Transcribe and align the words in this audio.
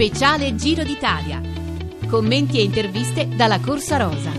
Speciale 0.00 0.54
Giro 0.54 0.82
d'Italia. 0.82 1.42
Commenti 2.08 2.58
e 2.58 2.62
interviste 2.62 3.28
dalla 3.28 3.60
Corsa 3.60 3.98
Rosa. 3.98 4.30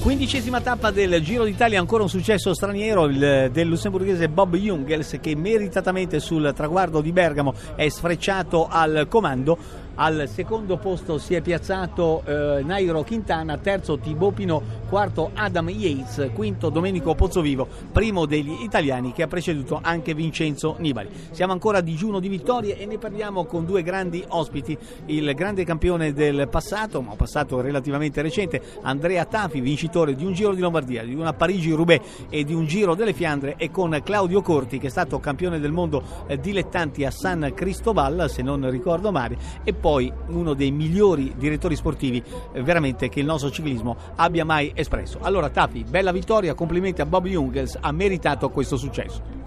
Quindicesima 0.00 0.62
tappa 0.62 0.90
del 0.90 1.20
Giro 1.20 1.44
d'Italia, 1.44 1.78
ancora 1.78 2.04
un 2.04 2.08
successo 2.08 2.54
straniero 2.54 3.04
il, 3.04 3.50
del 3.52 3.68
lussemburghese 3.68 4.30
Bob 4.30 4.56
Jungels 4.56 5.18
che 5.20 5.36
meritatamente 5.36 6.20
sul 6.20 6.54
traguardo 6.56 7.02
di 7.02 7.12
Bergamo 7.12 7.52
è 7.74 7.86
sfrecciato 7.86 8.66
al 8.66 9.06
comando 9.10 9.58
al 9.96 10.28
secondo 10.28 10.76
posto 10.76 11.18
si 11.18 11.34
è 11.34 11.40
piazzato 11.40 12.22
eh, 12.24 12.62
Nairo 12.62 13.02
Quintana, 13.02 13.56
terzo 13.58 13.98
Thibaut 13.98 14.34
Pinot, 14.34 14.62
quarto 14.88 15.30
Adam 15.34 15.68
Yates, 15.70 16.30
quinto 16.34 16.68
Domenico 16.68 17.14
Pozzovivo, 17.14 17.66
primo 17.92 18.26
degli 18.26 18.62
italiani 18.62 19.12
che 19.12 19.22
ha 19.22 19.26
preceduto 19.26 19.78
anche 19.82 20.14
Vincenzo 20.14 20.76
Nibali. 20.78 21.08
Siamo 21.30 21.52
ancora 21.52 21.78
a 21.78 21.80
digiuno 21.80 22.20
di 22.20 22.28
vittorie 22.28 22.78
e 22.78 22.86
ne 22.86 22.98
parliamo 22.98 23.44
con 23.44 23.64
due 23.64 23.82
grandi 23.82 24.22
ospiti, 24.28 24.76
il 25.06 25.34
grande 25.34 25.64
campione 25.64 26.12
del 26.12 26.48
passato, 26.48 27.00
ma 27.00 27.14
passato 27.14 27.60
relativamente 27.60 28.22
recente, 28.22 28.60
Andrea 28.82 29.24
Tafi, 29.24 29.60
vincitore 29.60 30.14
di 30.14 30.24
un 30.24 30.32
Giro 30.32 30.54
di 30.54 30.60
Lombardia, 30.60 31.02
di 31.02 31.14
una 31.14 31.32
Parigi-Roubaix 31.32 32.26
e 32.28 32.44
di 32.44 32.54
un 32.54 32.66
Giro 32.66 32.94
delle 32.94 33.12
Fiandre 33.12 33.54
e 33.56 33.70
con 33.70 33.98
Claudio 34.04 34.42
Corti 34.42 34.78
che 34.78 34.88
è 34.88 34.90
stato 34.90 35.18
campione 35.20 35.58
del 35.58 35.72
mondo 35.72 36.02
eh, 36.26 36.38
dilettanti 36.38 37.04
a 37.04 37.10
San 37.10 37.52
Cristobal, 37.54 38.28
se 38.28 38.42
non 38.42 38.68
ricordo 38.70 39.10
male, 39.10 39.38
e 39.64 39.72
uno 39.88 40.54
dei 40.54 40.70
migliori 40.70 41.34
direttori 41.36 41.76
sportivi 41.76 42.22
eh, 42.52 42.62
veramente 42.62 43.08
che 43.08 43.20
il 43.20 43.26
nostro 43.26 43.50
ciclismo 43.50 43.96
abbia 44.16 44.44
mai 44.44 44.72
espresso. 44.74 45.18
Allora 45.22 45.48
Tafi, 45.48 45.84
bella 45.88 46.12
vittoria, 46.12 46.54
complimenti 46.54 47.00
a 47.00 47.06
Bob 47.06 47.26
Jungels, 47.26 47.78
ha 47.80 47.92
meritato 47.92 48.50
questo 48.50 48.76
successo. 48.76 49.44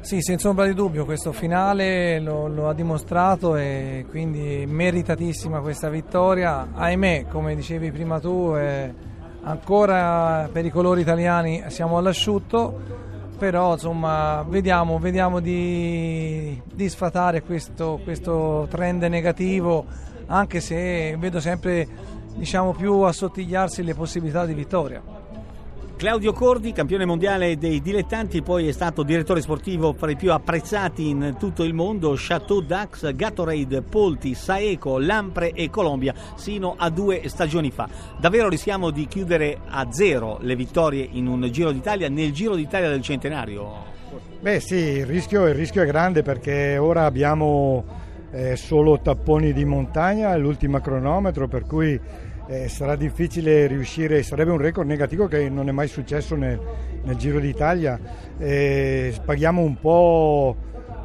Sì, 0.00 0.20
senza 0.20 0.48
ombra 0.48 0.66
di 0.66 0.74
dubbio, 0.74 1.04
questo 1.04 1.30
finale 1.30 2.18
lo, 2.18 2.48
lo, 2.48 2.68
ha 2.68 2.74
dimostrato 2.74 3.54
e 3.54 4.04
quindi 4.08 4.64
meritatissima 4.66 5.60
questa 5.60 5.88
vittoria. 5.88 6.70
Ahimè, 6.74 7.26
come 7.30 7.54
dicevi 7.54 7.92
prima 7.92 8.18
tu, 8.18 8.52
eh, 8.56 8.92
ancora 9.42 10.48
per 10.50 10.64
i 10.64 10.70
colori 10.70 11.02
italiani 11.02 11.64
siamo 11.68 11.98
all'asciutto 11.98 13.01
però 13.42 13.72
insomma 13.72 14.44
vediamo, 14.48 15.00
vediamo 15.00 15.40
di, 15.40 16.62
di, 16.72 16.88
sfatare 16.88 17.42
questo, 17.42 17.98
questo, 18.04 18.68
trend 18.70 19.02
negativo 19.02 19.84
anche 20.26 20.60
se 20.60 21.16
vedo 21.18 21.40
sempre 21.40 21.88
diciamo, 22.36 22.72
più 22.72 23.00
assottigliarsi 23.00 23.82
le 23.82 23.94
possibilità 23.94 24.46
di 24.46 24.54
vittoria. 24.54 25.02
Claudio 26.02 26.32
Cordi, 26.32 26.72
campione 26.72 27.04
mondiale 27.04 27.56
dei 27.56 27.80
dilettanti, 27.80 28.42
poi 28.42 28.66
è 28.66 28.72
stato 28.72 29.04
direttore 29.04 29.40
sportivo 29.40 29.92
fra 29.92 30.10
i 30.10 30.16
più 30.16 30.32
apprezzati 30.32 31.08
in 31.08 31.36
tutto 31.38 31.62
il 31.62 31.74
mondo, 31.74 32.14
Chateau 32.16 32.60
Dax, 32.60 33.14
Gatorade, 33.14 33.82
Polti, 33.82 34.34
Saeco, 34.34 34.98
Lampre 34.98 35.52
e 35.52 35.70
Colombia, 35.70 36.12
sino 36.34 36.74
a 36.76 36.90
due 36.90 37.28
stagioni 37.28 37.70
fa. 37.70 37.88
Davvero 38.18 38.48
rischiamo 38.48 38.90
di 38.90 39.06
chiudere 39.06 39.60
a 39.64 39.92
zero 39.92 40.38
le 40.40 40.56
vittorie 40.56 41.06
in 41.08 41.28
un 41.28 41.48
Giro 41.52 41.70
d'Italia 41.70 42.08
nel 42.08 42.32
Giro 42.32 42.56
d'Italia 42.56 42.88
del 42.88 43.00
centenario? 43.00 43.84
Beh 44.40 44.58
sì, 44.58 44.74
il 44.74 45.06
rischio, 45.06 45.46
il 45.46 45.54
rischio 45.54 45.82
è 45.82 45.86
grande 45.86 46.22
perché 46.22 46.78
ora 46.78 47.04
abbiamo 47.04 47.84
eh, 48.32 48.56
solo 48.56 48.98
tapponi 49.00 49.52
di 49.52 49.64
montagna, 49.64 50.34
l'ultimo 50.36 50.80
cronometro, 50.80 51.46
per 51.46 51.64
cui 51.64 52.00
eh, 52.46 52.68
sarà 52.68 52.96
difficile 52.96 53.66
riuscire, 53.66 54.22
sarebbe 54.22 54.50
un 54.50 54.58
record 54.58 54.86
negativo 54.86 55.26
che 55.26 55.48
non 55.48 55.68
è 55.68 55.72
mai 55.72 55.88
successo 55.88 56.34
nel, 56.34 56.58
nel 57.02 57.16
Giro 57.16 57.38
d'Italia. 57.38 57.98
Eh, 58.38 59.14
paghiamo 59.24 59.62
un 59.62 59.78
po' 59.78 60.56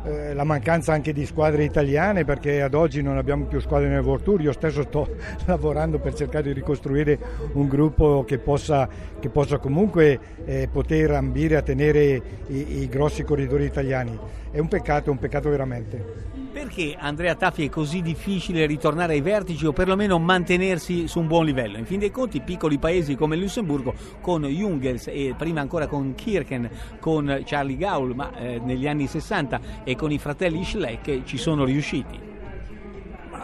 eh, 0.08 0.33
la 0.33 0.43
mancanza 0.43 0.93
anche 0.93 1.11
di 1.11 1.25
squadre 1.25 1.63
italiane 1.63 2.23
perché 2.23 2.61
ad 2.61 2.73
oggi 2.73 3.02
non 3.02 3.17
abbiamo 3.17 3.45
più 3.45 3.59
squadre 3.59 3.89
nel 3.89 4.02
World 4.02 4.23
Tour. 4.23 4.41
Io 4.41 4.53
stesso 4.53 4.83
sto 4.83 5.15
lavorando 5.45 5.99
per 5.99 6.13
cercare 6.13 6.43
di 6.43 6.53
ricostruire 6.53 7.19
un 7.53 7.67
gruppo 7.67 8.23
che 8.25 8.37
possa, 8.37 8.87
che 9.19 9.30
possa 9.30 9.58
comunque 9.58 10.19
eh, 10.45 10.69
poter 10.71 11.11
ambire 11.11 11.58
a 11.58 11.61
tenere 11.61 12.21
i, 12.48 12.81
i 12.81 12.87
grossi 12.87 13.23
corridori 13.23 13.65
italiani. 13.65 14.17
È 14.49 14.59
un 14.59 14.67
peccato, 14.67 15.09
è 15.09 15.11
un 15.11 15.19
peccato 15.19 15.49
veramente. 15.49 16.36
Perché 16.57 16.95
Andrea 16.97 17.35
Taffi 17.35 17.65
è 17.65 17.69
così 17.69 18.01
difficile 18.01 18.65
ritornare 18.65 19.13
ai 19.13 19.21
vertici 19.21 19.67
o 19.67 19.73
perlomeno 19.73 20.17
mantenersi 20.17 21.07
su 21.07 21.19
un 21.19 21.27
buon 21.27 21.45
livello? 21.45 21.77
In 21.77 21.85
fin 21.85 21.99
dei 21.99 22.09
conti 22.09 22.41
piccoli 22.41 22.79
paesi 22.79 23.13
come 23.13 23.35
Lussemburgo 23.35 23.93
con 24.21 24.43
Jungels 24.43 25.05
e 25.05 25.35
prima 25.37 25.61
ancora 25.61 25.85
con 25.85 26.15
Kirchen, 26.15 26.67
con 26.99 27.43
Charlie 27.45 27.77
Gaul, 27.77 28.15
ma 28.15 28.35
eh, 28.35 28.59
negli 28.59 28.87
anni 28.87 29.05
60 29.05 29.59
e 29.83 29.95
con 29.95 30.11
i 30.11 30.17
fratelli 30.17 30.63
Schleck 30.63 31.25
ci 31.25 31.37
sono 31.37 31.63
riusciti. 31.63 32.19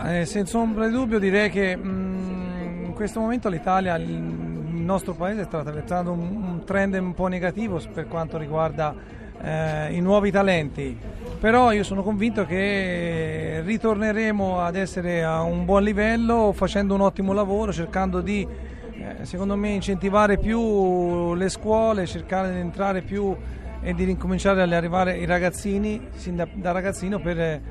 Eh, 0.05 0.25
senza 0.25 0.57
ombra 0.57 0.87
di 0.87 0.93
dubbio 0.93 1.19
direi 1.19 1.51
che 1.51 1.75
mh, 1.75 1.87
mm, 1.87 2.85
in 2.85 2.93
questo 2.95 3.19
momento 3.19 3.47
l'Italia, 3.47 3.95
il 3.95 4.09
nostro 4.09 5.13
paese 5.13 5.43
sta 5.43 5.59
attraversando 5.59 6.11
un, 6.11 6.19
un 6.19 6.63
trend 6.65 6.95
un 6.95 7.13
po' 7.13 7.27
negativo 7.27 7.79
per 7.93 8.07
quanto 8.07 8.39
riguarda 8.39 8.95
eh, 9.39 9.93
i 9.93 10.01
nuovi 10.01 10.31
talenti 10.31 10.97
però 11.43 11.73
io 11.73 11.83
sono 11.83 12.03
convinto 12.03 12.45
che 12.45 13.61
ritorneremo 13.65 14.61
ad 14.61 14.77
essere 14.77 15.25
a 15.25 15.41
un 15.41 15.65
buon 15.65 15.83
livello 15.83 16.53
facendo 16.53 16.93
un 16.93 17.01
ottimo 17.01 17.33
lavoro, 17.33 17.73
cercando 17.73 18.21
di, 18.21 18.47
eh, 18.93 19.25
secondo 19.25 19.57
me, 19.57 19.71
incentivare 19.71 20.37
più 20.37 21.33
le 21.33 21.49
scuole, 21.49 22.05
cercare 22.05 22.53
di 22.53 22.59
entrare 22.59 23.01
più 23.01 23.35
e 23.81 23.93
di 23.93 24.05
ricominciare 24.05 24.61
ad 24.61 24.71
arrivare 24.71 25.17
i 25.17 25.25
ragazzini, 25.25 26.07
sin 26.15 26.37
da, 26.37 26.47
da 26.49 26.71
ragazzino, 26.71 27.19
per 27.19 27.61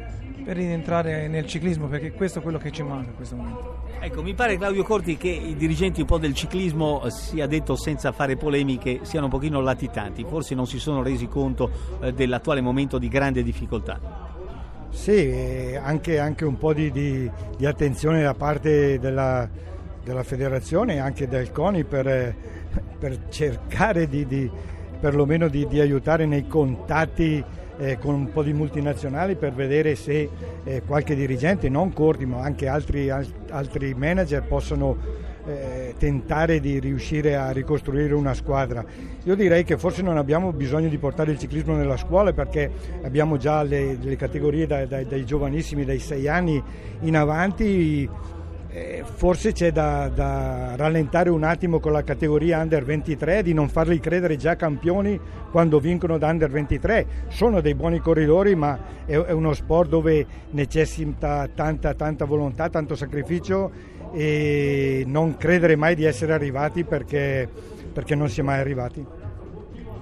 per 0.43 0.57
rientrare 0.57 1.29
nel 1.29 1.47
ciclismo 1.47 1.87
perché 1.87 2.13
questo 2.13 2.41
è 2.41 2.43
quello 2.43 2.59
che 2.59 2.71
ci 2.71 2.83
manca 2.83 3.11
in 3.11 3.17
questo 3.17 3.37
momento. 3.37 3.85
Ecco, 4.01 4.23
mi 4.23 4.35
pare 4.35 4.57
Claudio 4.57 4.83
Corti 4.83 5.17
che 5.17 5.29
i 5.29 5.55
dirigenti 5.55 6.01
un 6.01 6.07
po' 6.07 6.19
del 6.19 6.35
ciclismo, 6.35 7.09
sia 7.09 7.47
detto 7.47 7.77
senza 7.77 8.13
fare 8.13 8.37
polemiche, 8.37 9.01
siano 9.03 9.27
un 9.27 9.31
pochino 9.31 9.61
latitanti, 9.61 10.25
forse 10.25 10.55
non 10.55 10.67
si 10.67 10.79
sono 10.79 11.03
resi 11.03 11.29
conto 11.29 11.71
eh, 12.01 12.13
dell'attuale 12.13 12.61
momento 12.61 12.99
di 12.99 13.09
grande 13.09 13.43
difficoltà. 13.43 14.31
Sì, 14.91 15.79
anche, 15.81 16.19
anche 16.19 16.45
un 16.45 16.59
po' 16.59 16.75
di, 16.75 16.91
di, 16.91 17.31
di, 17.57 17.65
attenzione 17.65 18.23
da 18.23 18.35
parte 18.35 18.99
della, 18.99 19.49
della, 20.05 20.23
federazione 20.23 20.95
e 20.95 20.99
anche 20.99 21.27
del 21.27 21.51
CONI 21.51 21.85
per, 21.85 22.35
per 22.99 23.29
cercare 23.31 24.07
di, 24.07 24.27
di 24.27 24.51
perlomeno 25.01 25.49
di, 25.49 25.67
aiutare 25.81 26.27
nei 26.27 26.47
contatti 26.47 27.43
eh, 27.79 27.99
con 27.99 28.15
un 28.15 28.31
po' 28.31 28.43
di 28.43 28.53
multinazionali 28.53 29.37
per 29.37 29.53
vedere 29.53 29.95
se 29.95 30.29
eh, 30.65 30.83
qualche 30.87 31.15
dirigente, 31.15 31.69
non 31.69 31.93
Corti 31.93 32.27
ma 32.27 32.43
anche 32.43 32.69
altri, 32.69 33.11
altri 33.11 33.95
manager 33.95 34.43
possono 34.43 34.97
eh, 35.45 35.95
tentare 35.99 36.61
di 36.61 36.79
riuscire 36.79 37.35
a 37.37 37.51
ricostruire 37.51 38.15
una 38.15 38.35
squadra. 38.35 38.85
Io 39.25 39.35
direi 39.35 39.65
che 39.65 39.77
forse 39.77 40.03
non 40.03 40.17
abbiamo 40.17 40.53
bisogno 40.53 40.89
di 40.89 40.99
portare 40.99 41.33
il 41.33 41.39
ciclismo 41.39 41.75
nella 41.75 41.97
scuola 41.97 42.33
perché 42.33 42.71
abbiamo 43.03 43.37
già 43.37 43.63
le, 43.63 43.97
le 44.01 44.17
categorie 44.17 44.67
dai, 44.67 44.87
dai, 44.87 45.07
dai 45.07 45.25
giovanissimi, 45.25 45.85
dai 45.85 45.99
6 45.99 46.29
anni 46.29 46.63
in 47.01 47.17
avanti 47.17 48.09
eh, 48.73 49.05
forse 49.05 49.53
c'è 49.53 49.71
da, 49.71 50.09
da, 50.09 50.75
rallentare 50.77 51.29
un 51.29 51.45
attimo 51.45 51.79
con 51.79 51.93
la 51.93 52.03
categoria 52.03 52.61
under 52.61 52.83
23 52.85 53.43
di 53.43 53.53
non 53.53 53.69
farli 53.69 54.01
credere 54.01 54.37
già 54.37 54.57
campioni 54.57 55.21
quando 55.51 55.79
vincono 55.79 56.17
da 56.17 56.29
under 56.29 56.51
23 56.51 57.07
sono 57.29 57.61
dei 57.61 57.75
buoni 57.75 57.99
corridori 57.99 58.55
ma 58.55 59.05
è, 59.05 59.13
è 59.13 59.33
uno 59.33 59.53
sport 59.53 59.91
dove 59.91 60.27
necessita 60.51 61.49
tanta 61.55 61.93
tanta 61.93 62.25
volontà 62.25 62.71
tanto 62.71 62.95
sacrificio 62.95 63.71
e 64.15 65.05
non 65.07 65.37
credere 65.37 65.77
mai 65.77 65.95
di 65.95 66.05
essere 66.05 66.33
arrivati 66.33 66.85
perché, 66.85 67.47
perché 67.93 68.15
non 68.15 68.31
si 68.31 68.41
è 68.41 68.43
mai 68.43 68.59
arrivati 68.59 69.05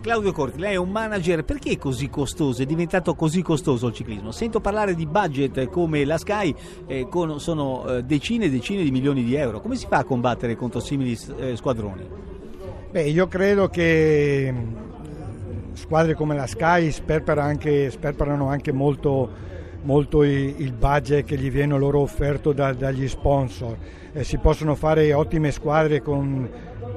Claudio 0.01 0.33
Corti, 0.33 0.59
lei 0.59 0.73
è 0.73 0.77
un 0.77 0.89
manager, 0.89 1.45
perché 1.45 1.73
è 1.73 1.79
così 1.79 2.09
costoso? 2.09 2.63
È 2.63 2.65
diventato 2.65 3.15
così 3.15 3.43
costoso 3.43 3.89
il 3.89 3.93
ciclismo? 3.93 4.31
Sento 4.31 4.59
parlare 4.59 4.95
di 4.95 5.05
budget 5.05 5.69
come 5.69 6.07
la 6.07 6.17
Sky, 6.17 6.55
eh, 6.87 7.07
con, 7.07 7.39
sono 7.39 7.87
eh, 7.87 8.03
decine 8.03 8.47
e 8.47 8.51
decine 8.51 8.83
di 8.83 8.91
milioni 8.91 9.23
di 9.23 9.35
euro. 9.35 9.61
Come 9.61 9.77
si 9.77 9.87
fa 9.87 9.99
a 9.99 10.05
combattere 10.05 10.57
contro 10.57 10.81
simili 10.81 11.19
eh, 11.37 11.55
squadroni? 11.55 12.09
Beh, 12.91 13.11
io 13.11 13.29
credo 13.29 13.69
che 13.69 14.51
mm, 14.51 15.75
squadre 15.75 16.15
come 16.15 16.35
la 16.35 16.47
Sky 16.47 16.91
sperperano 16.91 17.47
anche, 17.47 17.91
sperperano 17.91 18.49
anche 18.49 18.73
molto, 18.73 19.29
molto 19.83 20.23
il 20.23 20.73
budget 20.73 21.27
che 21.27 21.37
gli 21.37 21.51
viene 21.51 21.77
loro 21.77 22.01
offerto 22.01 22.55
da, 22.55 22.73
dagli 22.73 23.07
sponsor. 23.07 23.77
Eh, 24.13 24.25
si 24.25 24.39
possono 24.39 24.75
fare 24.75 25.13
ottime 25.13 25.51
squadre 25.51 26.01
con 26.01 26.49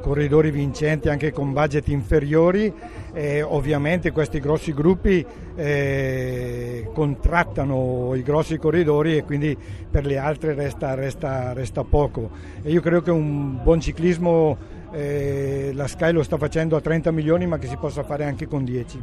corridori 0.03 0.51
vincenti 0.51 1.07
anche 1.07 1.31
con 1.31 1.53
budget 1.53 1.87
inferiori 1.87 2.71
e 3.13 3.41
ovviamente 3.41 4.11
questi 4.11 4.41
grossi 4.41 4.73
gruppi 4.73 5.25
eh, 5.55 6.89
contrattano 6.93 8.13
i 8.13 8.21
grossi 8.21 8.57
corridori 8.57 9.15
e 9.15 9.23
quindi 9.23 9.57
per 9.89 10.05
le 10.05 10.17
altre 10.17 10.53
resta, 10.53 10.93
resta, 10.93 11.53
resta 11.53 11.85
poco. 11.85 12.31
E 12.61 12.69
io 12.69 12.81
credo 12.81 13.01
che 13.01 13.11
un 13.11 13.63
buon 13.63 13.79
ciclismo 13.79 14.57
eh, 14.91 15.71
la 15.73 15.87
Sky 15.87 16.11
lo 16.11 16.21
sta 16.21 16.37
facendo 16.37 16.75
a 16.75 16.81
30 16.81 17.11
milioni 17.11 17.47
ma 17.47 17.57
che 17.57 17.67
si 17.67 17.77
possa 17.77 18.03
fare 18.03 18.25
anche 18.25 18.45
con 18.45 18.65
10. 18.65 19.01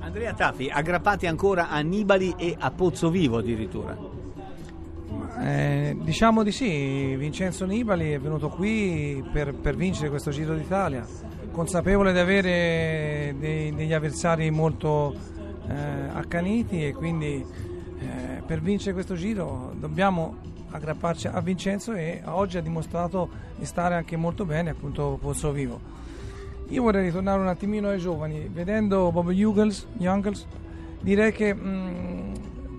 Andrea 0.00 0.32
Taffi, 0.32 0.70
aggrappati 0.72 1.26
ancora 1.26 1.68
a 1.68 1.80
Nibali 1.80 2.34
e 2.38 2.56
a 2.58 2.70
Pozzovivo 2.70 3.38
addirittura. 3.38 4.17
Eh, 5.40 5.96
diciamo 6.00 6.42
di 6.42 6.50
sì, 6.50 7.14
Vincenzo 7.16 7.64
Nibali 7.64 8.10
è 8.10 8.18
venuto 8.18 8.48
qui 8.48 9.24
per, 9.32 9.54
per 9.54 9.76
vincere 9.76 10.10
questo 10.10 10.30
Giro 10.30 10.54
d'Italia, 10.54 11.06
consapevole 11.52 12.12
di 12.12 12.18
avere 12.18 13.34
dei, 13.38 13.72
degli 13.72 13.92
avversari 13.92 14.50
molto 14.50 15.14
eh, 15.68 15.74
accaniti 16.12 16.84
e 16.84 16.92
quindi 16.92 17.44
eh, 18.00 18.42
per 18.44 18.60
vincere 18.60 18.94
questo 18.94 19.14
Giro 19.14 19.72
dobbiamo 19.78 20.36
aggrapparci 20.70 21.28
a 21.28 21.40
Vincenzo 21.40 21.92
e 21.92 22.20
oggi 22.24 22.58
ha 22.58 22.62
dimostrato 22.62 23.28
di 23.56 23.64
stare 23.64 23.94
anche 23.94 24.16
molto 24.16 24.44
bene 24.44 24.70
appunto 24.70 25.18
Pozzo 25.20 25.52
Vivo. 25.52 25.80
Io 26.68 26.82
vorrei 26.82 27.04
ritornare 27.04 27.40
un 27.40 27.48
attimino 27.48 27.88
ai 27.88 27.98
giovani, 27.98 28.50
vedendo 28.52 29.10
Bob 29.12 29.30
Jungels, 29.30 29.86
direi 31.00 31.32
che 31.32 31.54
mh, 31.54 32.17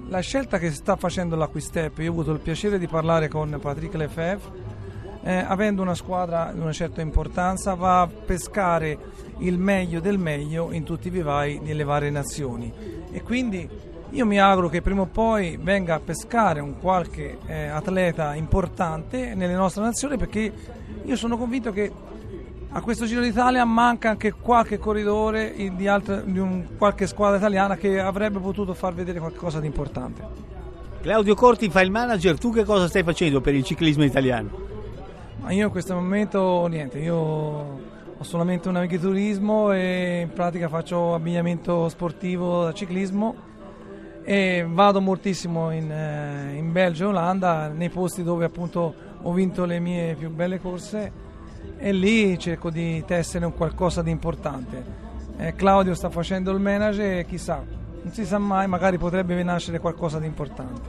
la 0.09 0.21
scelta 0.21 0.57
che 0.57 0.71
sta 0.71 0.95
facendo 0.95 1.35
la 1.35 1.45
Quistep, 1.45 1.99
io 1.99 2.09
ho 2.09 2.13
avuto 2.13 2.31
il 2.31 2.39
piacere 2.39 2.79
di 2.79 2.87
parlare 2.87 3.27
con 3.27 3.57
Patrick 3.61 3.93
Lefebvre, 3.93 4.77
eh, 5.21 5.35
avendo 5.35 5.83
una 5.83 5.93
squadra 5.93 6.51
di 6.51 6.59
una 6.59 6.71
certa 6.71 7.01
importanza, 7.01 7.75
va 7.75 8.01
a 8.01 8.07
pescare 8.07 8.97
il 9.39 9.59
meglio 9.59 9.99
del 9.99 10.17
meglio 10.17 10.71
in 10.71 10.83
tutti 10.83 11.07
i 11.07 11.11
vivai 11.11 11.61
delle 11.63 11.83
varie 11.83 12.09
nazioni. 12.09 12.73
E 13.11 13.21
quindi 13.21 13.69
io 14.09 14.25
mi 14.25 14.39
auguro 14.39 14.67
che 14.67 14.81
prima 14.81 15.01
o 15.01 15.05
poi 15.05 15.59
venga 15.61 15.95
a 15.95 15.99
pescare 15.99 16.59
un 16.59 16.79
qualche 16.79 17.37
eh, 17.45 17.67
atleta 17.67 18.33
importante 18.33 19.35
nelle 19.35 19.53
nostre 19.53 19.83
nazioni 19.83 20.17
perché 20.17 20.51
io 21.03 21.15
sono 21.15 21.37
convinto 21.37 21.71
che 21.71 21.91
a 22.71 22.81
questo 22.81 23.05
Giro 23.05 23.21
d'Italia 23.21 23.65
manca 23.65 24.09
anche 24.09 24.31
qualche 24.31 24.77
corridore 24.77 25.55
di, 25.75 25.87
altre, 25.87 26.23
di 26.25 26.37
un, 26.37 26.77
qualche 26.77 27.07
squadra 27.07 27.37
italiana 27.37 27.75
che 27.75 27.99
avrebbe 27.99 28.39
potuto 28.39 28.73
far 28.75 28.93
vedere 28.93 29.19
qualcosa 29.19 29.59
di 29.59 29.65
importante. 29.65 30.47
Claudio 31.01 31.33
Corti 31.33 31.69
fa 31.69 31.81
il 31.81 31.89
manager, 31.89 32.37
tu 32.37 32.51
che 32.51 32.65
cosa 32.65 32.87
stai 32.87 33.03
facendo 33.03 33.41
per 33.41 33.55
il 33.55 33.63
ciclismo 33.63 34.03
italiano? 34.03 34.49
Ma 35.41 35.51
io 35.51 35.65
in 35.65 35.71
questo 35.71 35.95
momento 35.95 36.67
niente, 36.67 36.99
io 36.99 37.15
ho 37.15 38.23
solamente 38.23 38.69
un 38.69 38.75
agriturismo 38.75 39.71
e 39.71 40.21
in 40.21 40.33
pratica 40.33 40.67
faccio 40.67 41.15
abbigliamento 41.15 41.89
sportivo 41.89 42.65
da 42.65 42.73
ciclismo 42.73 43.47
e 44.23 44.63
vado 44.69 45.01
moltissimo 45.01 45.71
in, 45.71 45.89
eh, 45.89 46.55
in 46.55 46.71
Belgio 46.71 47.05
e 47.05 47.07
Olanda, 47.07 47.69
nei 47.69 47.89
posti 47.89 48.21
dove 48.21 48.45
appunto 48.45 48.93
ho 49.21 49.33
vinto 49.33 49.65
le 49.65 49.79
mie 49.79 50.13
più 50.13 50.29
belle 50.29 50.59
corse 50.59 51.27
e 51.77 51.91
lì 51.91 52.37
cerco 52.37 52.69
di 52.69 53.03
tessere 53.05 53.45
un 53.45 53.53
qualcosa 53.53 54.01
di 54.01 54.11
importante. 54.11 55.07
Eh, 55.37 55.53
Claudio 55.55 55.93
sta 55.93 56.09
facendo 56.09 56.51
il 56.51 56.59
manager 56.59 57.19
e 57.19 57.25
chissà, 57.25 57.63
non 58.01 58.11
si 58.11 58.25
sa 58.25 58.37
mai, 58.37 58.67
magari 58.67 58.97
potrebbe 58.97 59.41
nascere 59.43 59.79
qualcosa 59.79 60.19
di 60.19 60.25
importante. 60.25 60.81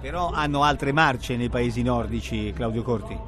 Però 0.00 0.30
hanno 0.30 0.62
altre 0.62 0.92
marce 0.92 1.36
nei 1.36 1.48
paesi 1.48 1.82
nordici, 1.82 2.52
Claudio 2.54 2.82
Corti? 2.82 3.18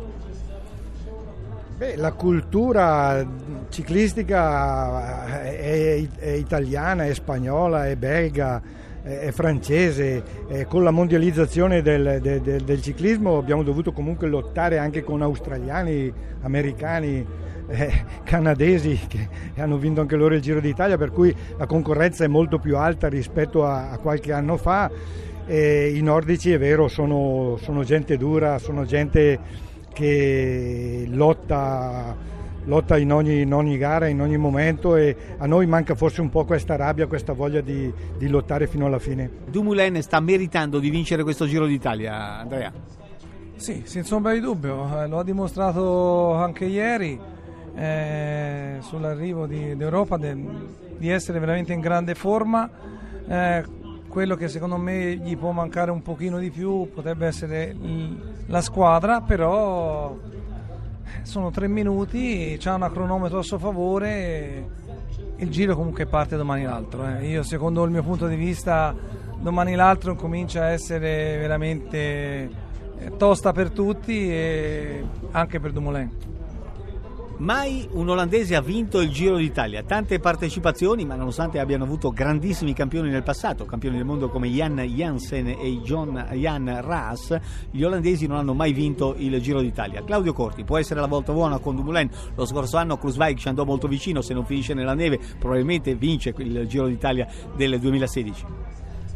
Beh, 1.78 1.96
la 1.96 2.12
cultura 2.12 3.24
ciclistica 3.68 5.42
è, 5.42 6.06
è 6.16 6.30
italiana, 6.30 7.06
è 7.06 7.14
spagnola, 7.14 7.86
è 7.86 7.96
belga, 7.96 8.60
è 9.08 9.30
francese, 9.32 10.22
con 10.68 10.82
la 10.82 10.90
mondializzazione 10.90 11.80
del, 11.80 12.18
del, 12.20 12.40
del, 12.62 12.82
ciclismo 12.82 13.38
abbiamo 13.38 13.62
dovuto 13.62 13.92
comunque 13.92 14.28
lottare 14.28 14.76
anche 14.76 15.02
con 15.02 15.22
australiani, 15.22 16.12
americani, 16.42 17.26
eh, 17.68 18.04
canadesi 18.22 19.00
che 19.08 19.28
hanno 19.56 19.78
vinto 19.78 20.02
anche 20.02 20.16
loro 20.16 20.34
il 20.34 20.42
Giro 20.42 20.60
d'Italia, 20.60 20.98
per 20.98 21.10
cui 21.10 21.34
la 21.56 21.66
concorrenza 21.66 22.24
è 22.24 22.28
molto 22.28 22.58
più 22.58 22.76
alta 22.76 23.08
rispetto 23.08 23.64
a, 23.64 23.90
a 23.90 23.98
qualche 23.98 24.32
anno 24.32 24.58
fa. 24.58 24.90
I 25.46 26.00
nordici 26.02 26.52
è 26.52 26.58
vero, 26.58 26.88
sono, 26.88 27.56
sono 27.62 27.82
gente 27.82 28.18
dura, 28.18 28.58
sono 28.58 28.84
gente 28.84 29.38
che 29.94 31.06
lotta 31.08 32.14
lotta 32.68 32.98
in 32.98 33.12
ogni, 33.12 33.40
in 33.40 33.52
ogni, 33.52 33.78
gara, 33.78 34.06
in 34.08 34.20
ogni 34.20 34.36
momento 34.36 34.94
e 34.94 35.16
a 35.38 35.46
noi 35.46 35.66
manca 35.66 35.94
forse 35.94 36.20
un 36.20 36.28
po' 36.28 36.44
questa 36.44 36.76
rabbia, 36.76 37.06
questa 37.06 37.32
voglia 37.32 37.60
di, 37.60 37.92
di 38.16 38.28
lottare 38.28 38.66
fino 38.66 38.86
alla 38.86 38.98
fine. 38.98 39.28
Dumoulin 39.46 40.00
sta 40.02 40.20
meritando 40.20 40.78
di 40.78 40.90
vincere 40.90 41.22
questo 41.22 41.46
Giro 41.46 41.66
d'Italia, 41.66 42.38
Andrea? 42.38 42.70
Sì, 43.56 43.82
senza 43.84 44.14
ombra 44.14 44.32
di 44.32 44.40
dubbio, 44.40 44.86
eh, 45.02 45.08
lo 45.08 45.18
ha 45.18 45.24
dimostrato 45.24 46.34
anche 46.34 46.66
ieri 46.66 47.18
eh, 47.74 48.76
sull'arrivo 48.80 49.46
di, 49.46 49.74
d'Europa 49.74 50.16
de, 50.16 50.36
di 50.96 51.08
essere 51.08 51.38
veramente 51.38 51.72
in 51.72 51.80
grande 51.80 52.14
forma. 52.14 52.70
Eh, 53.26 53.64
quello 54.08 54.36
che 54.36 54.48
secondo 54.48 54.76
me 54.76 55.16
gli 55.16 55.36
può 55.36 55.52
mancare 55.52 55.90
un 55.90 56.02
pochino 56.02 56.38
di 56.38 56.50
più 56.50 56.88
potrebbe 56.92 57.26
essere 57.26 57.74
la 58.46 58.60
squadra, 58.60 59.20
però 59.20 60.16
sono 61.22 61.50
tre 61.50 61.68
minuti, 61.68 62.56
c'è 62.58 62.72
una 62.72 62.90
cronometro 62.90 63.38
a 63.38 63.42
suo 63.42 63.58
favore, 63.58 64.66
il 65.36 65.50
giro 65.50 65.74
comunque 65.74 66.06
parte 66.06 66.36
domani 66.36 66.64
l'altro. 66.64 67.06
Eh. 67.06 67.28
Io 67.28 67.42
secondo 67.42 67.84
il 67.84 67.90
mio 67.90 68.02
punto 68.02 68.26
di 68.26 68.36
vista 68.36 68.94
domani 69.38 69.74
l'altro 69.74 70.14
comincia 70.14 70.62
a 70.62 70.70
essere 70.70 71.36
veramente 71.38 71.88
eh, 72.98 73.16
tosta 73.16 73.52
per 73.52 73.70
tutti 73.70 74.30
e 74.30 75.04
anche 75.30 75.60
per 75.60 75.72
Dumoulin. 75.72 76.37
Mai 77.38 77.88
un 77.92 78.08
olandese 78.08 78.56
ha 78.56 78.60
vinto 78.60 79.00
il 79.00 79.10
Giro 79.10 79.36
d'Italia, 79.36 79.84
tante 79.84 80.18
partecipazioni, 80.18 81.04
ma 81.04 81.14
nonostante 81.14 81.60
abbiano 81.60 81.84
avuto 81.84 82.10
grandissimi 82.10 82.72
campioni 82.72 83.10
nel 83.10 83.22
passato, 83.22 83.64
campioni 83.64 83.96
del 83.96 84.04
mondo 84.04 84.28
come 84.28 84.48
Jan 84.48 84.80
Jansen 84.80 85.46
e 85.46 85.80
John 85.84 86.30
Jan 86.32 86.80
Raas, 86.82 87.38
gli 87.70 87.84
olandesi 87.84 88.26
non 88.26 88.38
hanno 88.38 88.54
mai 88.54 88.72
vinto 88.72 89.14
il 89.16 89.40
Giro 89.40 89.60
d'Italia. 89.60 90.02
Claudio 90.02 90.32
Corti, 90.32 90.64
può 90.64 90.78
essere 90.78 90.98
la 90.98 91.06
volta 91.06 91.32
buona 91.32 91.58
con 91.58 91.76
Dumoulin, 91.76 92.10
lo 92.34 92.44
scorso 92.44 92.76
anno 92.76 92.98
Kruiswijk 92.98 93.38
ci 93.38 93.46
andò 93.46 93.64
molto 93.64 93.86
vicino, 93.86 94.20
se 94.20 94.34
non 94.34 94.44
finisce 94.44 94.74
nella 94.74 94.94
neve 94.94 95.20
probabilmente 95.38 95.94
vince 95.94 96.34
il 96.38 96.66
Giro 96.66 96.88
d'Italia 96.88 97.28
del 97.54 97.78
2016. 97.78 98.44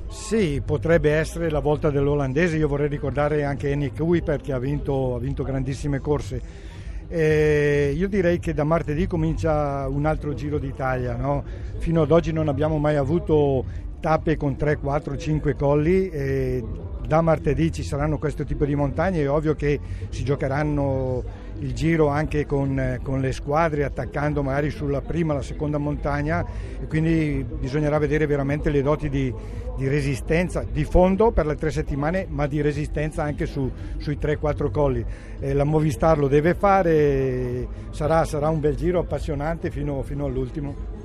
Sì, 0.07 0.63
potrebbe 0.65 1.11
essere 1.11 1.51
la 1.51 1.59
volta 1.59 1.91
dell'olandese, 1.91 2.57
io 2.57 2.69
vorrei 2.69 2.89
ricordare 2.89 3.45
anche 3.45 3.73
Henrik 3.73 3.97
Kuiper 3.97 4.41
che 4.41 4.53
ha 4.53 4.61
vinto, 4.61 5.17
ha 5.17 5.19
vinto 5.19 5.43
grandissime 5.43 5.99
corse 5.99 6.71
e 7.14 7.93
io 7.94 8.09
direi 8.09 8.38
che 8.38 8.55
da 8.55 8.64
martedì 8.64 9.06
comincia 9.06 9.87
un 9.87 10.06
altro 10.06 10.32
Giro 10.32 10.59
d'Italia. 10.59 11.14
No? 11.14 11.44
Fino 11.76 12.00
ad 12.00 12.11
oggi 12.11 12.32
non 12.32 12.49
abbiamo 12.49 12.79
mai 12.79 12.97
avuto 12.97 13.67
tappe 14.00 14.38
con 14.38 14.56
3, 14.56 14.79
4, 14.79 15.19
5 15.19 15.55
colli. 15.55 16.09
E 16.09 16.64
da 17.06 17.20
martedì 17.20 17.71
ci 17.71 17.83
saranno 17.83 18.16
questo 18.16 18.45
tipo 18.45 18.64
di 18.64 18.75
montagne. 18.75 19.21
È 19.21 19.28
ovvio 19.28 19.54
che 19.54 19.78
si 20.09 20.25
giocheranno 20.25 21.23
il 21.62 21.75
giro 21.75 22.09
anche 22.09 22.45
con, 22.45 22.99
con, 23.02 23.21
le 23.21 23.33
squadre 23.33 23.85
attaccando 23.85 24.42
magari 24.42 24.71
sulla 24.71 25.00
prima 25.00 25.33
la 25.33 25.42
seconda 25.42 25.78
montagna 25.78 26.45
e 26.81 26.87
quindi 26.87 27.45
bisognerà 27.59 27.99
vedere 27.99 28.26
veramente 28.26 28.71
le 28.71 28.83
doti 28.83 29.09
di, 29.09 29.33
di 29.76 29.88
resistenza 29.88 30.64
di 30.71 30.85
fondo 30.85 31.31
per 31.31 31.47
le 31.47 31.54
tre 31.54 31.71
settimane 31.71 32.26
ma 32.28 32.47
di 32.47 32.61
resistenza 32.61 33.23
anche 33.23 33.47
su, 33.47 33.71
sui 33.99 34.19
3-4 34.21 34.71
colli. 34.71 35.04
Eh, 35.38 35.52
la 35.52 35.64
Movistar 35.64 36.19
lo 36.19 36.28
deve 36.28 36.54
fare, 36.54 37.66
sarà, 37.90 38.25
sarà 38.25 38.49
un 38.49 38.61
bel 38.61 38.75
giro 38.75 38.99
appassionante 38.99 39.71
fino, 39.71 40.02
fino 40.02 40.26
all'ultimo. 40.26 41.01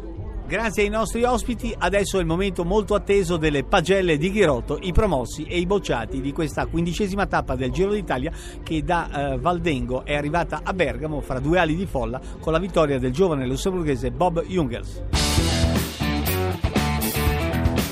Grazie 0.47 0.83
ai 0.83 0.89
nostri 0.89 1.25
ospiti, 1.25 1.75
adesso 1.77 2.15
è 2.15 2.21
il 2.21 2.25
momento 2.25 2.63
molto 2.63 2.95
atteso 2.95 3.35
delle 3.35 3.65
pagelle 3.65 4.17
di 4.17 4.31
Ghirotto, 4.31 4.79
i 4.81 4.93
promossi 4.93 5.43
e 5.43 5.59
i 5.59 5.65
bocciati 5.65 6.21
di 6.21 6.31
questa 6.31 6.67
quindicesima 6.67 7.25
tappa 7.25 7.55
del 7.55 7.69
Giro 7.69 7.91
d'Italia 7.91 8.31
che 8.63 8.81
da 8.81 9.33
eh, 9.33 9.37
Valdengo 9.37 10.05
è 10.05 10.15
arrivata 10.15 10.61
a 10.63 10.71
Bergamo 10.71 11.19
fra 11.19 11.39
due 11.39 11.59
ali 11.59 11.75
di 11.75 11.85
folla 11.85 12.21
con 12.39 12.53
la 12.53 12.59
vittoria 12.59 12.97
del 12.97 13.11
giovane 13.11 13.45
lussemburghese 13.45 14.11
Bob 14.11 14.41
Jungels. 14.45 15.03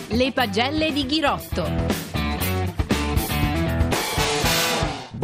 Le 0.07 0.31
pagelle 0.31 0.93
di 0.93 1.05
Ghirotto. 1.05 2.14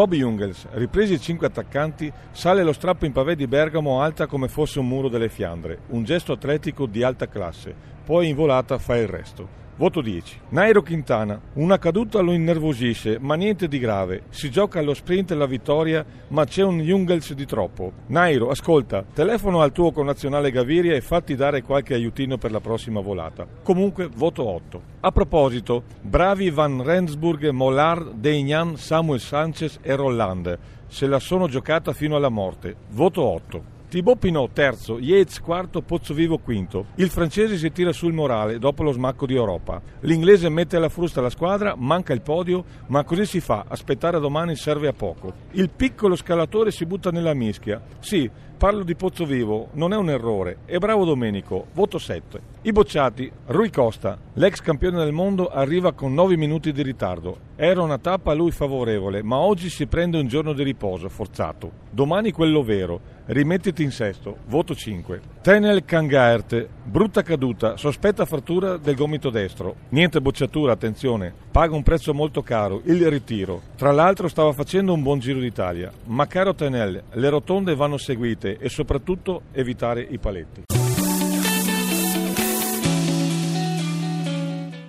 Bob 0.01 0.15
Jungels, 0.15 0.65
ripresi 0.71 1.13
i 1.13 1.19
cinque 1.19 1.45
attaccanti, 1.45 2.11
sale 2.31 2.63
lo 2.63 2.73
strappo 2.73 3.05
in 3.05 3.11
pavé 3.11 3.35
di 3.35 3.45
Bergamo 3.45 4.01
alta 4.01 4.25
come 4.25 4.47
fosse 4.47 4.79
un 4.79 4.87
muro 4.87 5.09
delle 5.09 5.29
Fiandre, 5.29 5.81
un 5.89 6.03
gesto 6.03 6.31
atletico 6.31 6.87
di 6.87 7.03
alta 7.03 7.27
classe, 7.27 7.75
poi 8.03 8.27
in 8.27 8.33
volata 8.33 8.79
fa 8.79 8.97
il 8.97 9.07
resto. 9.07 9.47
Voto 9.81 10.01
10. 10.01 10.41
Nairo 10.49 10.83
Quintana. 10.83 11.41
Una 11.53 11.79
caduta 11.79 12.19
lo 12.19 12.33
innervosisce, 12.33 13.17
ma 13.19 13.33
niente 13.33 13.67
di 13.67 13.79
grave. 13.79 14.25
Si 14.29 14.51
gioca 14.51 14.77
allo 14.77 14.93
sprint 14.93 15.31
la 15.31 15.47
vittoria, 15.47 16.05
ma 16.27 16.45
c'è 16.45 16.61
un 16.61 16.77
Jungels 16.81 17.33
di 17.33 17.47
troppo. 17.47 17.91
Nairo, 18.09 18.49
ascolta, 18.49 19.03
telefono 19.11 19.61
al 19.61 19.71
tuo 19.71 19.91
connazionale 19.91 20.51
Gaviria 20.51 20.93
e 20.93 21.01
fatti 21.01 21.33
dare 21.33 21.63
qualche 21.63 21.95
aiutino 21.95 22.37
per 22.37 22.51
la 22.51 22.59
prossima 22.59 22.99
volata. 22.99 23.47
Comunque, 23.63 24.07
voto 24.07 24.47
8. 24.47 24.81
A 24.99 25.11
proposito, 25.11 25.81
bravi 25.99 26.51
Van 26.51 26.83
Rensburg, 26.83 27.49
Mollard, 27.49 28.11
Deignan, 28.13 28.77
Samuel 28.77 29.19
Sanchez 29.19 29.79
e 29.81 29.95
Rolland. 29.95 30.59
Se 30.85 31.07
la 31.07 31.17
sono 31.17 31.47
giocata 31.47 31.91
fino 31.91 32.15
alla 32.15 32.29
morte. 32.29 32.75
Voto 32.91 33.23
8. 33.23 33.80
Thibaut 33.91 34.19
Pinot 34.19 34.53
terzo, 34.53 34.99
Yates 34.99 35.41
quarto, 35.41 35.81
Pozzovivo 35.81 36.37
quinto. 36.37 36.85
Il 36.95 37.09
francese 37.09 37.57
si 37.57 37.73
tira 37.73 37.91
sul 37.91 38.13
morale 38.13 38.57
dopo 38.57 38.83
lo 38.83 38.93
smacco 38.93 39.25
di 39.25 39.35
Europa. 39.35 39.81
L'inglese 40.03 40.47
mette 40.47 40.77
alla 40.77 40.87
frusta 40.87 41.19
la 41.19 41.29
squadra, 41.29 41.75
manca 41.75 42.13
il 42.13 42.21
podio, 42.21 42.63
ma 42.87 43.03
così 43.03 43.25
si 43.25 43.41
fa, 43.41 43.65
aspettare 43.67 44.15
a 44.15 44.21
domani 44.21 44.55
serve 44.55 44.87
a 44.87 44.93
poco. 44.93 45.33
Il 45.51 45.69
piccolo 45.71 46.15
scalatore 46.15 46.71
si 46.71 46.85
butta 46.85 47.11
nella 47.11 47.33
mischia. 47.33 47.81
Sì, 47.99 48.31
parlo 48.61 48.83
di 48.83 48.93
Pozzovivo, 48.93 49.69
non 49.71 49.91
è 49.91 49.95
un 49.95 50.11
errore. 50.11 50.59
E 50.67 50.77
bravo 50.77 51.03
Domenico, 51.03 51.65
voto 51.73 51.97
7. 51.97 52.39
I 52.61 52.71
bocciati, 52.71 53.31
Rui 53.47 53.71
Costa, 53.71 54.19
l'ex 54.33 54.61
campione 54.61 54.99
del 54.99 55.11
mondo, 55.11 55.47
arriva 55.47 55.93
con 55.93 56.13
9 56.13 56.37
minuti 56.37 56.71
di 56.71 56.83
ritardo. 56.83 57.39
Era 57.55 57.81
una 57.81 57.97
tappa 57.97 58.33
a 58.33 58.35
lui 58.35 58.51
favorevole, 58.51 59.23
ma 59.23 59.37
oggi 59.37 59.67
si 59.67 59.87
prende 59.87 60.19
un 60.19 60.27
giorno 60.27 60.53
di 60.53 60.61
riposo, 60.61 61.09
forzato. 61.09 61.71
Domani 61.89 62.31
quello 62.31 62.61
vero. 62.61 63.01
Rimettiti 63.25 63.81
in 63.81 63.89
sesto, 63.89 64.37
voto 64.45 64.75
5. 64.75 65.21
Tenel 65.41 65.85
Kangaerte, 65.85 66.69
brutta 66.83 67.23
caduta, 67.23 67.75
sospetta 67.75 68.25
frattura 68.25 68.77
del 68.77 68.93
gomito 68.93 69.31
destro. 69.31 69.75
Niente 69.89 70.21
bocciatura, 70.21 70.73
attenzione. 70.73 71.33
Paga 71.49 71.73
un 71.73 71.81
prezzo 71.81 72.13
molto 72.13 72.43
caro, 72.43 72.83
il 72.85 73.09
ritiro. 73.09 73.59
Tra 73.75 73.91
l'altro 73.91 74.27
stava 74.27 74.53
facendo 74.53 74.93
un 74.93 75.01
buon 75.01 75.17
giro 75.17 75.39
d'Italia. 75.39 75.91
Ma 76.05 76.27
caro 76.27 76.53
Tenel, 76.53 77.01
le 77.13 77.29
rotonde 77.29 77.73
vanno 77.73 77.97
seguite 77.97 78.59
e 78.59 78.69
soprattutto 78.69 79.41
evitare 79.51 80.05
i 80.07 80.19
paletti. 80.19 80.61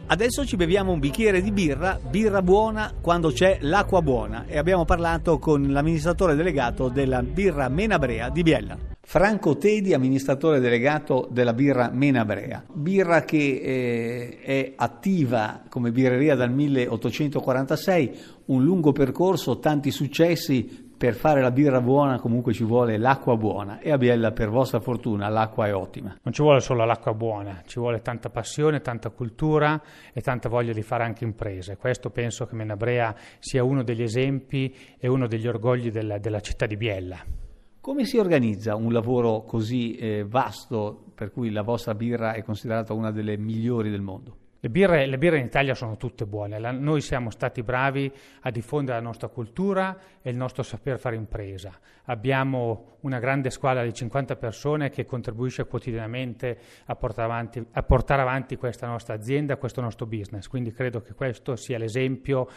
Adesso 0.09 0.44
ci 0.44 0.56
beviamo 0.56 0.92
un 0.92 0.99
bicchiere 0.99 1.40
di 1.40 1.50
birra, 1.50 1.99
birra 1.99 2.42
buona 2.42 2.92
quando 3.00 3.30
c'è 3.30 3.56
l'acqua 3.62 4.02
buona 4.02 4.44
e 4.47 4.59
abbiamo 4.59 4.85
parlato 4.85 5.38
con 5.38 5.73
l'amministratore 5.73 6.35
delegato 6.35 6.90
della 6.90 7.23
birra 7.23 7.71
Menabrea 7.71 8.28
di 8.28 8.42
Biella. 8.42 8.91
Franco 9.04 9.59
Tedi, 9.59 9.92
amministratore 9.92 10.61
delegato 10.61 11.28
della 11.30 11.52
birra 11.52 11.90
Menabrea, 11.92 12.64
birra 12.73 13.25
che 13.25 13.37
eh, 13.37 14.38
è 14.40 14.73
attiva 14.76 15.64
come 15.68 15.90
birreria 15.90 16.35
dal 16.35 16.50
1846, 16.50 18.18
un 18.47 18.62
lungo 18.64 18.92
percorso, 18.92 19.59
tanti 19.59 19.90
successi, 19.90 20.90
per 21.02 21.14
fare 21.14 21.42
la 21.42 21.50
birra 21.50 21.80
buona 21.80 22.21
comunque 22.21 22.52
ci 22.52 22.62
vuole 22.62 22.97
l'acqua 22.97 23.37
buona 23.37 23.80
e 23.80 23.90
a 23.90 23.99
Biella 23.99 24.30
per 24.30 24.50
vostra 24.50 24.78
fortuna 24.78 25.28
l'acqua 25.28 25.66
è 25.66 25.75
ottima. 25.75 26.16
Non 26.23 26.32
ci 26.32 26.42
vuole 26.42 26.61
solo 26.61 26.85
l'acqua 26.85 27.12
buona, 27.12 27.61
ci 27.66 27.80
vuole 27.80 28.02
tanta 28.02 28.30
passione, 28.30 28.80
tanta 28.80 29.11
cultura 29.11 29.82
e 30.12 30.21
tanta 30.21 30.49
voglia 30.49 30.73
di 30.73 30.82
fare 30.82 31.02
anche 31.02 31.25
imprese. 31.25 31.76
Questo 31.76 32.11
penso 32.11 32.47
che 32.47 32.54
Menabrea 32.54 33.16
sia 33.40 33.64
uno 33.64 33.82
degli 33.82 34.02
esempi 34.02 34.73
e 34.97 35.09
uno 35.09 35.26
degli 35.26 35.49
orgogli 35.49 35.90
della, 35.90 36.18
della 36.18 36.40
città 36.40 36.66
di 36.66 36.76
Biella. 36.76 37.41
Come 37.82 38.04
si 38.04 38.16
organizza 38.16 38.76
un 38.76 38.92
lavoro 38.92 39.42
così 39.42 39.96
eh, 39.96 40.24
vasto 40.24 41.06
per 41.16 41.32
cui 41.32 41.50
la 41.50 41.62
vostra 41.62 41.96
birra 41.96 42.32
è 42.32 42.44
considerata 42.44 42.92
una 42.92 43.10
delle 43.10 43.36
migliori 43.36 43.90
del 43.90 44.02
mondo? 44.02 44.36
Le 44.60 44.70
birre, 44.70 45.06
le 45.06 45.18
birre, 45.18 45.40
in 45.40 45.46
Italia 45.46 45.74
sono 45.74 45.96
tutte 45.96 46.24
buone, 46.24 46.60
la, 46.60 46.70
noi 46.70 47.00
siamo 47.00 47.30
stati 47.30 47.64
bravi 47.64 48.08
a 48.42 48.52
diffondere 48.52 48.98
la 48.98 49.02
nostra 49.02 49.26
cultura 49.26 49.98
e 50.22 50.30
il 50.30 50.36
nostro 50.36 50.62
saper 50.62 51.00
fare 51.00 51.16
impresa. 51.16 51.76
Abbiamo 52.04 52.98
una 53.00 53.18
grande 53.18 53.50
squadra 53.50 53.82
di 53.82 53.92
50 53.92 54.36
persone 54.36 54.88
che 54.88 55.04
contribuisce 55.04 55.64
quotidianamente 55.64 56.56
a 56.84 56.94
portare 56.94 57.32
avanti, 57.32 57.66
a 57.72 57.82
portare 57.82 58.22
avanti 58.22 58.54
questa 58.54 58.86
nostra 58.86 59.14
azienda, 59.14 59.56
questo 59.56 59.80
nostro 59.80 60.06
business, 60.06 60.46
quindi 60.46 60.70
credo 60.70 61.02
che 61.02 61.14
questo 61.14 61.56
sia 61.56 61.78
l'esempio 61.78 62.48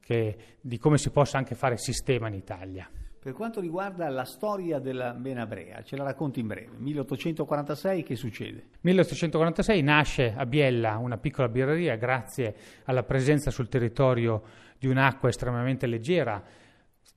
che, 0.00 0.36
di 0.58 0.78
come 0.78 0.96
si 0.96 1.10
possa 1.10 1.36
anche 1.36 1.54
fare 1.54 1.76
sistema 1.76 2.28
in 2.28 2.34
Italia. 2.34 2.90
Per 3.22 3.34
quanto 3.34 3.60
riguarda 3.60 4.08
la 4.08 4.24
storia 4.24 4.78
della 4.78 5.12
Menabrea, 5.12 5.82
ce 5.82 5.94
la 5.94 6.04
racconti 6.04 6.40
in 6.40 6.46
breve. 6.46 6.78
1846 6.78 8.02
che 8.02 8.16
succede? 8.16 8.68
1846 8.80 9.82
nasce 9.82 10.32
a 10.34 10.46
Biella 10.46 10.96
una 10.96 11.18
piccola 11.18 11.50
birreria 11.50 11.96
grazie 11.96 12.54
alla 12.84 13.02
presenza 13.02 13.50
sul 13.50 13.68
territorio 13.68 14.42
di 14.78 14.86
un'acqua 14.86 15.28
estremamente 15.28 15.86
leggera, 15.86 16.42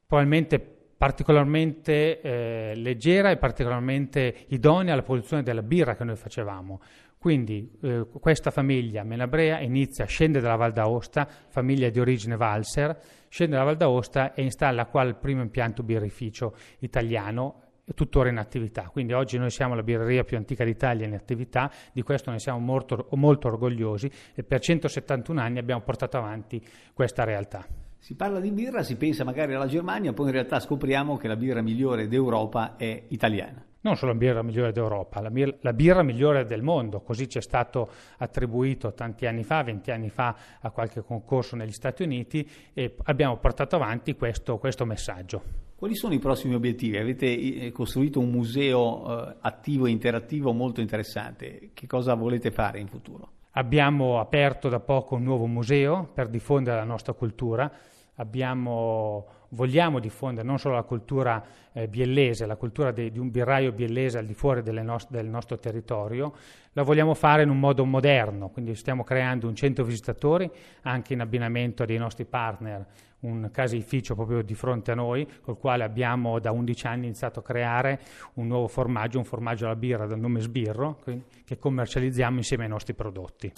probabilmente 0.06 0.73
particolarmente 1.04 2.22
eh, 2.22 2.72
leggera 2.78 3.30
e 3.30 3.36
particolarmente 3.36 4.46
idonea 4.48 4.94
alla 4.94 5.02
produzione 5.02 5.44
della 5.44 5.62
birra 5.62 5.98
che 5.98 6.06
noi 6.06 6.16
facevamo. 6.16 6.80
Quindi 7.18 7.70
eh, 7.82 8.08
questa 8.22 8.52
famiglia 8.52 9.04
Menabrea 9.04 9.60
inizia, 9.60 10.06
scende 10.06 10.40
dalla 10.40 10.56
Val 10.56 10.72
d'Aosta, 10.72 11.28
famiglia 11.50 11.90
di 11.90 12.00
origine 12.00 12.38
valser, 12.38 12.98
scende 13.28 13.52
dalla 13.52 13.66
Val 13.66 13.76
d'Aosta 13.76 14.34
e 14.34 14.44
installa 14.44 14.86
qua 14.86 15.02
il 15.02 15.16
primo 15.16 15.42
impianto 15.42 15.84
birrificio 15.84 16.56
italiano 16.80 17.64
tuttora 17.94 18.30
in 18.30 18.38
attività. 18.38 18.84
Quindi 18.84 19.12
oggi 19.12 19.38
noi 19.38 19.50
siamo 19.50 19.76
la 19.76 19.84
birreria 19.84 20.24
più 20.24 20.38
antica 20.38 20.64
d'Italia 20.64 21.06
in 21.06 21.16
attività, 21.16 21.70
di 21.92 22.02
questo 22.02 22.32
ne 22.32 22.40
siamo 22.40 22.60
molto, 22.60 23.10
molto 23.16 23.50
orgogliosi 23.50 24.10
e 24.34 24.44
per 24.44 24.62
171 24.62 25.42
anni 25.42 25.60
abbiamo 25.60 25.82
portato 25.82 26.16
avanti 26.16 26.66
questa 26.94 27.26
realtà. 27.26 27.83
Si 28.04 28.16
parla 28.16 28.42
di 28.42 28.52
birra, 28.52 28.84
si 28.84 28.98
pensa 28.98 29.24
magari 29.24 29.54
alla 29.54 29.66
Germania, 29.66 30.12
poi 30.12 30.26
in 30.26 30.34
realtà 30.34 30.60
scopriamo 30.60 31.16
che 31.16 31.30
la 31.30 31.38
birra 31.38 31.62
migliore 31.62 32.10
d'Europa 32.10 32.76
è 32.76 33.04
italiana 33.08 33.64
non 33.84 33.96
solo 33.98 34.12
la 34.14 34.18
birra 34.18 34.42
migliore 34.44 34.72
d'Europa, 34.72 35.20
la, 35.20 35.30
bir- 35.30 35.58
la, 35.60 35.74
birra 35.74 36.04
migliore 36.04 36.46
del 36.46 36.62
mondo, 36.62 37.02
così 37.02 37.28
ci 37.28 37.38
è 37.38 37.42
stato 37.42 37.90
attribuito 38.18 38.94
tanti 38.94 39.26
anni 39.26 39.44
fa, 39.44 39.62
20 39.62 39.92
anni 39.92 40.10
fa, 40.10 40.36
a 40.62 40.72
qualche 40.72 41.02
concorso 41.02 41.58
negli 41.58 41.74
Stati 41.74 42.02
Uniti 42.04 42.50
e 42.74 42.96
abbiamo 43.04 43.38
portato 43.38 43.76
avanti 43.76 44.16
questo, 44.16 44.58
questo 44.58 44.86
messaggio. 44.86 45.44
Quali 45.76 45.96
sono 45.96 46.14
i 46.14 46.20
prossimi 46.20 46.56
obiettivi? 46.56 46.98
Avete 46.98 47.28
eh, 47.28 47.72
costruito 47.74 48.22
un 48.22 48.30
museo 48.30 49.28
eh, 49.30 49.36
attivo 49.42 49.86
e 49.86 49.92
interattivo 49.92 50.54
molto 50.54 50.80
interessante, 50.80 51.72
che 51.74 51.88
cosa 51.88 52.14
volete 52.14 52.52
fare 52.52 52.80
in 52.80 52.88
futuro? 52.88 53.32
Abbiamo 53.52 54.20
aperto 54.20 54.70
da 54.70 54.80
poco 54.80 55.16
un 55.16 55.24
nuovo 55.24 55.46
museo 55.46 56.10
per 56.14 56.30
diffondere 56.30 56.78
la 56.78 56.86
nostra 56.86 57.12
cultura, 57.14 57.70
abbiamo 58.16 59.42
vogliamo 59.54 60.00
diffondere 60.00 60.46
non 60.46 60.60
solo 60.60 60.76
la 60.76 60.84
cultura 60.84 61.44
eh, 61.72 61.88
biellese, 61.88 62.46
la 62.46 62.56
cultura 62.56 62.92
de, 62.92 63.12
di 63.12 63.20
un 63.20 63.32
birraio 63.32 63.72
biellese 63.72 64.18
al 64.18 64.26
di 64.26 64.34
fuori 64.34 64.62
nost- 64.82 65.10
del 65.10 65.28
nostro 65.28 65.58
territorio, 65.58 66.34
la 66.74 66.84
vogliamo 66.84 67.14
fare 67.14 67.44
in 67.44 67.50
un 67.50 67.60
modo 67.60 67.86
moderno, 67.86 68.50
quindi 68.50 68.76
stiamo 68.76 69.04
creando 69.04 69.48
un 69.48 69.56
centro 69.56 69.84
visitatori 69.84 70.50
anche 70.82 71.14
in 71.14 71.22
abbinamento 71.22 71.86
dei 71.86 71.98
nostri 71.98 72.26
partner, 72.26 72.86
un 73.22 73.50
caseificio 73.52 74.16
proprio 74.16 74.42
di 74.42 74.54
fronte 74.54 74.92
a 74.92 74.96
noi, 74.96 75.28
col 75.42 75.58
quale 75.58 75.84
abbiamo 75.84 76.40
da 76.40 76.52
11 76.52 76.88
anni 76.88 77.06
iniziato 77.06 77.40
a 77.40 77.44
creare 77.44 78.00
un 78.34 78.48
nuovo 78.48 78.68
formaggio, 78.68 79.18
un 79.18 79.24
formaggio 79.24 79.66
alla 79.66 79.76
birra 79.76 80.06
dal 80.06 80.20
nome 80.20 80.42
Sbirro, 80.42 81.00
quindi, 81.04 81.24
che 81.46 81.58
commercializziamo 81.58 82.38
insieme 82.38 82.64
ai 82.64 82.70
nostri 82.70 82.94
prodotti. 82.94 83.54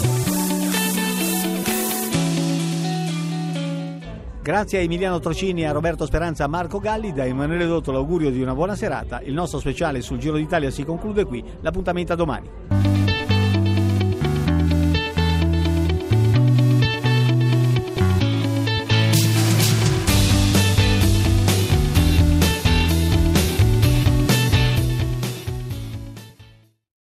Grazie 4.46 4.78
a 4.78 4.82
Emiliano 4.84 5.18
Trocini, 5.18 5.66
a 5.66 5.72
Roberto 5.72 6.06
Speranza, 6.06 6.44
a 6.44 6.48
Marco 6.48 6.78
Galli, 6.78 7.12
da 7.12 7.26
Emanuele 7.26 7.66
Dotto 7.66 7.92
l'augurio 7.92 8.30
di 8.30 8.44
una 8.44 8.54
buona 8.54 8.76
serata. 8.76 9.20
Il 9.22 9.34
nostro 9.34 9.58
speciale 9.58 10.02
sul 10.02 10.20
Giro 10.20 10.38
d'Italia 10.38 10.70
si 10.70 10.84
conclude 10.84 11.26
qui. 11.26 11.44
L'appuntamento 11.62 12.14
a 12.14 12.16
domani. 12.16 13.05